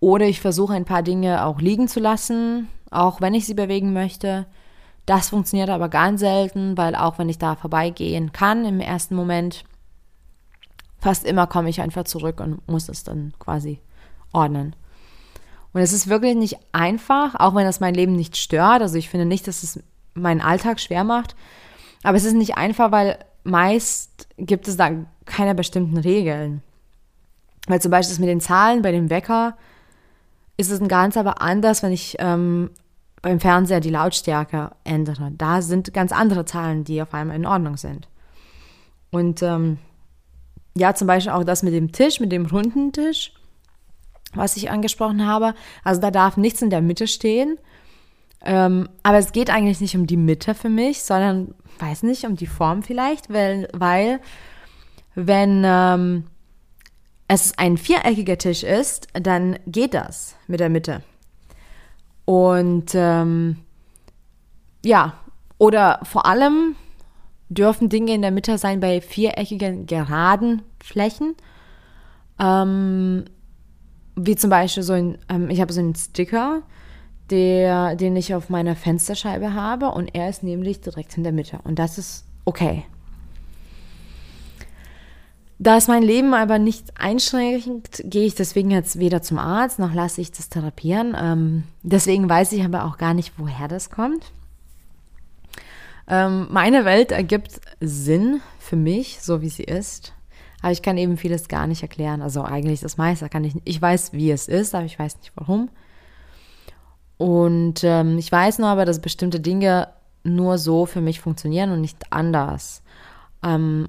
Oder 0.00 0.26
ich 0.26 0.40
versuche 0.40 0.74
ein 0.74 0.84
paar 0.84 1.02
Dinge 1.02 1.44
auch 1.44 1.60
liegen 1.60 1.88
zu 1.88 2.00
lassen, 2.00 2.68
auch 2.90 3.20
wenn 3.20 3.34
ich 3.34 3.46
sie 3.46 3.54
bewegen 3.54 3.92
möchte. 3.92 4.46
Das 5.06 5.30
funktioniert 5.30 5.70
aber 5.70 5.88
ganz 5.88 6.20
selten, 6.20 6.76
weil 6.76 6.94
auch 6.94 7.18
wenn 7.18 7.28
ich 7.28 7.38
da 7.38 7.54
vorbeigehen 7.54 8.32
kann 8.32 8.64
im 8.64 8.80
ersten 8.80 9.14
Moment, 9.14 9.64
fast 10.98 11.24
immer 11.24 11.46
komme 11.46 11.70
ich 11.70 11.80
einfach 11.80 12.04
zurück 12.04 12.40
und 12.40 12.66
muss 12.68 12.88
es 12.88 13.04
dann 13.04 13.32
quasi 13.38 13.80
ordnen. 14.32 14.74
Und 15.72 15.80
es 15.82 15.92
ist 15.92 16.08
wirklich 16.08 16.34
nicht 16.34 16.58
einfach, 16.72 17.34
auch 17.34 17.54
wenn 17.54 17.64
das 17.64 17.80
mein 17.80 17.94
Leben 17.94 18.16
nicht 18.16 18.36
stört. 18.36 18.82
Also 18.82 18.96
ich 18.96 19.10
finde 19.10 19.26
nicht, 19.26 19.46
dass 19.46 19.62
es 19.62 19.82
meinen 20.14 20.40
Alltag 20.40 20.80
schwer 20.80 21.04
macht. 21.04 21.36
Aber 22.02 22.16
es 22.16 22.24
ist 22.24 22.34
nicht 22.34 22.56
einfach, 22.56 22.92
weil 22.92 23.18
meist 23.44 24.26
gibt 24.38 24.68
es 24.68 24.76
da 24.76 24.90
keine 25.26 25.54
bestimmten 25.54 25.98
Regeln. 25.98 26.62
Weil 27.66 27.80
zum 27.80 27.90
Beispiel 27.90 28.18
mit 28.20 28.28
den 28.28 28.40
Zahlen 28.40 28.82
bei 28.82 28.92
dem 28.92 29.10
Wecker 29.10 29.56
ist 30.56 30.70
es 30.70 30.80
ein 30.80 30.88
ganz 30.88 31.16
aber 31.16 31.42
anders, 31.42 31.82
wenn 31.82 31.92
ich 31.92 32.16
ähm, 32.18 32.70
beim 33.22 33.40
Fernseher 33.40 33.80
die 33.80 33.90
Lautstärke 33.90 34.70
ändere. 34.84 35.32
Da 35.36 35.60
sind 35.60 35.92
ganz 35.92 36.12
andere 36.12 36.44
Zahlen, 36.44 36.84
die 36.84 37.02
auf 37.02 37.12
einmal 37.12 37.36
in 37.36 37.46
Ordnung 37.46 37.76
sind. 37.76 38.08
Und 39.10 39.42
ähm, 39.42 39.78
ja, 40.76 40.94
zum 40.94 41.06
Beispiel 41.06 41.32
auch 41.32 41.44
das 41.44 41.62
mit 41.62 41.74
dem 41.74 41.92
Tisch, 41.92 42.20
mit 42.20 42.32
dem 42.32 42.46
runden 42.46 42.92
Tisch, 42.92 43.32
was 44.34 44.56
ich 44.56 44.70
angesprochen 44.70 45.26
habe. 45.26 45.54
Also 45.82 46.00
da 46.00 46.10
darf 46.10 46.36
nichts 46.36 46.62
in 46.62 46.70
der 46.70 46.82
Mitte 46.82 47.06
stehen. 47.06 47.58
Ähm, 48.44 48.88
aber 49.02 49.18
es 49.18 49.32
geht 49.32 49.50
eigentlich 49.50 49.80
nicht 49.80 49.96
um 49.96 50.06
die 50.06 50.16
Mitte 50.16 50.54
für 50.54 50.68
mich, 50.68 51.02
sondern, 51.02 51.54
weiß 51.78 52.02
nicht, 52.02 52.24
um 52.24 52.36
die 52.36 52.46
Form 52.46 52.82
vielleicht, 52.82 53.32
weil, 53.32 53.68
weil 53.72 54.20
wenn 55.16 55.62
ähm, 55.64 56.24
es 57.26 57.58
ein 57.58 57.76
viereckiger 57.76 58.38
Tisch 58.38 58.62
ist, 58.62 59.08
dann 59.14 59.58
geht 59.66 59.94
das 59.94 60.36
mit 60.46 60.60
der 60.60 60.68
Mitte. 60.68 61.02
Und 62.24 62.92
ähm, 62.94 63.56
ja, 64.84 65.14
oder 65.58 66.00
vor 66.04 66.26
allem 66.26 66.76
dürfen 67.48 67.88
Dinge 67.88 68.14
in 68.14 68.22
der 68.22 68.30
Mitte 68.30 68.58
sein 68.58 68.78
bei 68.80 69.00
viereckigen, 69.00 69.86
geraden 69.86 70.62
Flächen. 70.82 71.34
Ähm, 72.38 73.24
wie 74.16 74.36
zum 74.36 74.50
Beispiel 74.50 74.82
so 74.82 74.92
ein, 74.92 75.18
ähm, 75.28 75.48
ich 75.50 75.60
habe 75.60 75.72
so 75.72 75.80
einen 75.80 75.94
Sticker, 75.94 76.62
der, 77.30 77.96
den 77.96 78.16
ich 78.16 78.34
auf 78.34 78.50
meiner 78.50 78.76
Fensterscheibe 78.76 79.54
habe 79.54 79.90
und 79.90 80.14
er 80.14 80.28
ist 80.28 80.42
nämlich 80.42 80.80
direkt 80.80 81.16
in 81.16 81.24
der 81.24 81.32
Mitte 81.32 81.58
und 81.64 81.78
das 81.78 81.98
ist 81.98 82.26
okay. 82.44 82.84
Da 85.58 85.76
es 85.78 85.88
mein 85.88 86.02
Leben 86.02 86.34
aber 86.34 86.58
nicht 86.58 87.00
einschränkt, 87.00 88.02
gehe 88.04 88.26
ich 88.26 88.34
deswegen 88.34 88.70
jetzt 88.70 88.98
weder 88.98 89.22
zum 89.22 89.38
Arzt 89.38 89.78
noch 89.78 89.94
lasse 89.94 90.20
ich 90.20 90.30
das 90.30 90.50
therapieren. 90.50 91.16
Ähm, 91.18 91.64
deswegen 91.82 92.28
weiß 92.28 92.52
ich 92.52 92.64
aber 92.64 92.84
auch 92.84 92.98
gar 92.98 93.14
nicht, 93.14 93.34
woher 93.38 93.66
das 93.66 93.88
kommt. 93.88 94.32
Ähm, 96.08 96.46
meine 96.50 96.84
Welt 96.84 97.10
ergibt 97.10 97.60
Sinn 97.80 98.40
für 98.58 98.76
mich, 98.76 99.20
so 99.22 99.40
wie 99.40 99.48
sie 99.48 99.64
ist. 99.64 100.12
Aber 100.60 100.72
ich 100.72 100.82
kann 100.82 100.98
eben 100.98 101.16
vieles 101.16 101.48
gar 101.48 101.66
nicht 101.66 101.82
erklären. 101.82 102.20
Also 102.20 102.42
eigentlich 102.42 102.80
das 102.80 102.98
meiste 102.98 103.28
kann 103.28 103.44
ich 103.44 103.54
nicht. 103.54 103.68
Ich 103.68 103.80
weiß, 103.80 104.12
wie 104.12 104.30
es 104.30 104.48
ist, 104.48 104.74
aber 104.74 104.84
ich 104.84 104.98
weiß 104.98 105.16
nicht 105.18 105.32
warum. 105.36 105.70
Und 107.16 107.82
ähm, 107.82 108.18
ich 108.18 108.30
weiß 108.30 108.58
nur 108.58 108.68
aber, 108.68 108.84
dass 108.84 109.00
bestimmte 109.00 109.40
Dinge 109.40 109.88
nur 110.22 110.58
so 110.58 110.84
für 110.84 111.00
mich 111.00 111.20
funktionieren 111.20 111.70
und 111.70 111.80
nicht 111.80 112.12
anders. 112.12 112.82
Ähm, 113.42 113.88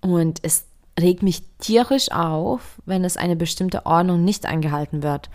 und 0.00 0.40
es 0.42 0.66
regt 0.98 1.22
mich 1.22 1.42
tierisch 1.58 2.10
auf, 2.12 2.80
wenn 2.84 3.04
es 3.04 3.16
eine 3.16 3.36
bestimmte 3.36 3.86
Ordnung 3.86 4.24
nicht 4.24 4.46
eingehalten 4.46 5.02
wird. 5.02 5.30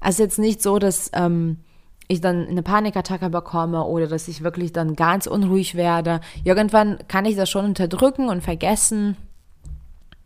Also 0.00 0.22
jetzt 0.22 0.38
nicht 0.38 0.62
so, 0.62 0.78
dass 0.78 1.10
ähm, 1.14 1.58
ich 2.06 2.20
dann 2.20 2.46
eine 2.48 2.62
Panikattacke 2.62 3.28
bekomme 3.28 3.84
oder 3.84 4.06
dass 4.06 4.28
ich 4.28 4.42
wirklich 4.42 4.72
dann 4.72 4.96
ganz 4.96 5.26
unruhig 5.26 5.74
werde. 5.74 6.20
Irgendwann 6.44 6.98
kann 7.08 7.26
ich 7.26 7.36
das 7.36 7.50
schon 7.50 7.66
unterdrücken 7.66 8.28
und 8.28 8.42
vergessen. 8.42 9.16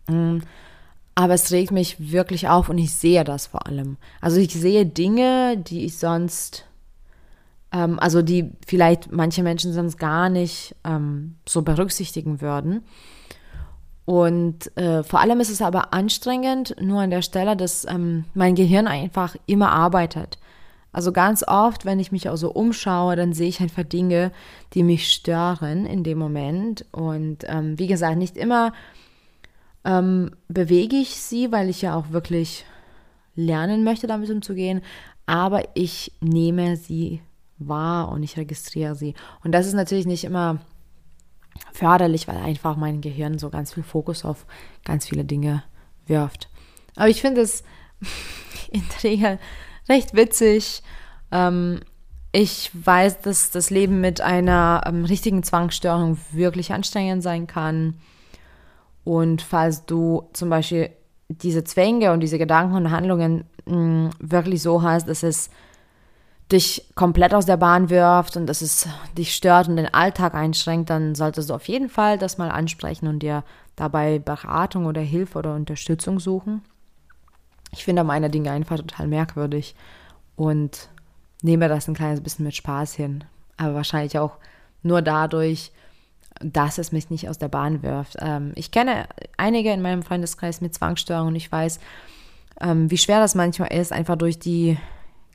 Mm, 0.06 0.38
aber 1.14 1.35
es 1.35 1.50
regt 1.50 1.73
mich 1.73 2.12
wirklich 2.12 2.49
auf 2.49 2.68
und 2.68 2.78
ich 2.78 2.94
sehe 2.94 3.25
das 3.25 3.49
vor 3.49 3.66
allem. 3.66 3.97
Also 4.21 4.38
ich 4.38 4.52
sehe 4.52 4.87
Dinge, 4.87 5.56
die 5.59 5.85
ich 5.85 5.99
sonst, 5.99 6.66
ähm, 7.73 7.99
also 7.99 8.23
die 8.23 8.52
vielleicht 8.66 9.11
manche 9.11 9.42
Menschen 9.42 9.73
sonst 9.73 9.99
gar 9.99 10.28
nicht 10.28 10.75
ähm, 10.85 11.37
so 11.47 11.62
berücksichtigen 11.62 12.40
würden. 12.40 12.82
Und 14.04 14.76
äh, 14.76 15.02
vor 15.02 15.21
allem 15.21 15.40
ist 15.40 15.50
es 15.50 15.62
aber 15.62 15.92
anstrengend, 15.92 16.75
nur 16.80 17.00
an 17.00 17.11
der 17.11 17.23
Stelle, 17.23 17.56
dass 17.56 17.85
ähm, 17.85 18.25
mein 18.35 18.54
Gehirn 18.54 18.87
einfach 18.88 19.37
immer 19.47 19.71
arbeitet. 19.71 20.38
Also 20.92 21.12
ganz 21.12 21.42
oft, 21.47 21.87
wenn 21.87 22.00
ich 22.00 22.12
mich 22.12 22.28
auch 22.28 22.37
so 22.37 22.50
umschaue, 22.50 23.16
dann 23.16 23.32
sehe 23.32 23.49
ich 23.49 23.61
einfach 23.61 23.85
Dinge, 23.85 24.30
die 24.75 24.82
mich 24.82 25.11
stören 25.11 25.87
in 25.87 26.04
dem 26.04 26.18
Moment. 26.18 26.85
Und 26.92 27.44
ähm, 27.47 27.78
wie 27.78 27.87
gesagt, 27.87 28.18
nicht 28.18 28.37
immer 28.37 28.73
ähm, 29.85 30.32
bewege 30.49 30.97
ich 30.97 31.16
sie, 31.16 31.50
weil 31.50 31.71
ich 31.71 31.82
ja 31.82 31.97
auch 31.97 32.11
wirklich 32.11 32.66
lernen 33.35 33.85
möchte, 33.85 34.06
damit 34.06 34.30
umzugehen. 34.30 34.82
Aber 35.25 35.62
ich 35.75 36.12
nehme 36.21 36.76
sie 36.76 37.23
wahr 37.59 38.11
und 38.11 38.23
ich 38.23 38.37
registriere 38.37 38.94
sie. 38.94 39.14
Und 39.44 39.52
das 39.52 39.66
ist 39.66 39.75
natürlich 39.75 40.06
nicht 40.06 40.25
immer 40.25 40.59
förderlich, 41.73 42.28
weil 42.28 42.37
einfach 42.37 42.76
mein 42.76 43.00
Gehirn 43.00 43.38
so 43.38 43.50
ganz 43.50 43.73
viel 43.73 43.83
Fokus 43.83 44.25
auf 44.25 44.47
ganz 44.85 45.07
viele 45.07 45.25
Dinge 45.25 45.62
wirft. 46.07 46.49
Aber 46.97 47.09
ich 47.09 47.21
finde 47.21 47.40
es 47.40 47.62
in 48.71 48.83
der 48.88 49.11
Regel 49.11 49.38
recht 49.88 50.14
witzig. 50.14 50.83
Ähm, 51.31 51.81
ich 52.33 52.71
weiß, 52.73 53.21
dass 53.21 53.50
das 53.50 53.71
Leben 53.71 54.00
mit 54.00 54.21
einer 54.21 54.83
ähm, 54.87 55.04
richtigen 55.04 55.42
Zwangsstörung 55.42 56.19
wirklich 56.33 56.73
anstrengend 56.73 57.23
sein 57.23 57.47
kann. 57.47 57.95
Und 59.04 59.42
falls 59.42 59.85
du 59.85 60.28
zum 60.33 60.49
Beispiel 60.49 60.90
diese 61.28 61.64
Zwänge 61.64 62.12
und 62.12 62.21
diese 62.21 62.38
Gedanken 62.38 62.75
und 62.75 62.90
Handlungen 62.90 63.45
mh, 63.66 63.76
mm, 63.76 64.11
wirklich 64.19 64.62
so 64.62 64.83
hast, 64.83 65.09
dass 65.09 65.23
es 65.23 65.50
dich 66.52 66.85
komplett 66.94 67.35
aus 67.35 67.47
der 67.47 67.56
Bahn 67.56 67.90
wirft 67.90 68.37
und 68.37 68.47
dass 68.47 68.62
es 68.62 68.87
dich 69.16 69.35
stört 69.35 69.68
und 69.68 69.76
den 69.76 69.92
Alltag 69.92 70.35
einschränkt, 70.35 70.90
dann 70.90 71.14
solltest 71.14 71.50
du 71.50 71.54
auf 71.54 71.66
jeden 71.68 71.88
Fall 71.88 72.18
das 72.18 72.38
mal 72.38 72.50
ansprechen 72.50 73.09
und 73.09 73.21
dir 73.21 73.44
dabei 73.76 74.18
Beratung 74.18 74.87
oder 74.87 75.00
Hilfe 75.00 75.38
oder 75.38 75.54
Unterstützung 75.54 76.21
suchen. 76.21 76.62
Ich 77.73 77.85
finde 77.85 78.04
meine 78.04 78.28
Dinge 78.28 78.50
einfach 78.50 78.76
total 78.76 79.09
merkwürdig 79.09 79.75
und 80.37 80.88
nehme 81.42 81.68
das 81.68 81.88
ein 81.88 81.94
kleines 81.94 82.21
bisschen 82.21 82.44
mit 82.44 82.54
Spaß 82.54 82.94
hin. 82.94 83.25
Aber 83.56 83.75
wahrscheinlich 83.75 84.18
auch 84.18 84.37
nur 84.82 85.00
dadurch, 85.00 85.73
dass 86.40 86.78
es 86.78 86.92
mich 86.92 87.11
nicht 87.11 87.28
aus 87.28 87.38
der 87.38 87.49
Bahn 87.49 87.82
wirft. 87.82 88.16
Ähm, 88.21 88.52
ich 88.56 88.71
kenne 88.71 89.06
einige 89.37 89.73
in 89.73 89.82
meinem 89.82 90.02
Freundeskreis 90.02 90.61
mit 90.61 90.75
Zwangsstörungen 90.75 91.28
und 91.28 91.37
ich 91.37 91.50
weiß, 91.50 91.80
ähm, 92.61 92.90
wie 92.90 92.99
schwer 92.99 93.21
das 93.21 93.35
manchmal 93.35 93.73
ist, 93.73 93.92
einfach 93.92 94.16
durch 94.16 94.38
die 94.38 94.76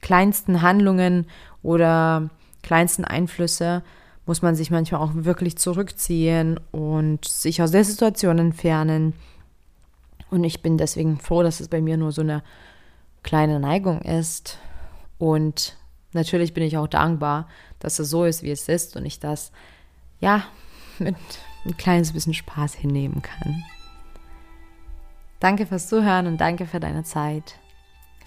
kleinsten 0.01 0.61
Handlungen 0.61 1.27
oder 1.63 2.29
kleinsten 2.63 3.05
Einflüsse 3.05 3.83
muss 4.25 4.41
man 4.41 4.55
sich 4.55 4.71
manchmal 4.71 5.01
auch 5.01 5.11
wirklich 5.13 5.57
zurückziehen 5.57 6.59
und 6.71 7.25
sich 7.25 7.61
aus 7.61 7.71
der 7.71 7.85
Situation 7.85 8.37
entfernen. 8.39 9.13
Und 10.29 10.43
ich 10.43 10.61
bin 10.61 10.77
deswegen 10.77 11.17
froh, 11.19 11.43
dass 11.43 11.61
es 11.61 11.69
bei 11.69 11.81
mir 11.81 11.95
nur 11.95 12.11
so 12.11 12.21
eine 12.21 12.43
kleine 13.23 13.59
Neigung 13.59 14.01
ist. 14.01 14.59
Und 15.17 15.77
natürlich 16.11 16.53
bin 16.53 16.63
ich 16.63 16.77
auch 16.77 16.87
dankbar, 16.87 17.47
dass 17.79 17.99
es 17.99 18.09
so 18.09 18.25
ist, 18.25 18.43
wie 18.43 18.51
es 18.51 18.67
ist 18.67 18.97
und 18.97 19.05
ich 19.05 19.19
das, 19.19 19.51
ja, 20.19 20.43
mit 20.99 21.15
ein 21.65 21.77
kleines 21.77 22.13
bisschen 22.13 22.33
Spaß 22.33 22.73
hinnehmen 22.75 23.21
kann. 23.21 23.63
Danke 25.39 25.65
fürs 25.65 25.87
Zuhören 25.87 26.27
und 26.27 26.41
danke 26.41 26.65
für 26.65 26.79
deine 26.79 27.03
Zeit. 27.03 27.59